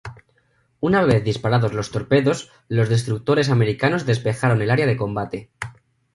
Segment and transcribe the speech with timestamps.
[0.79, 5.51] Una vez disparados los torpedos, los destructores americanos despejaron el área de combate.